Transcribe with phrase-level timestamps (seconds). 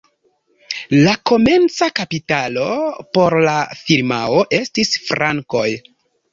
[1.07, 2.67] La komenca kapitalo
[3.19, 3.55] por la
[3.85, 5.67] firmao estis frankoj.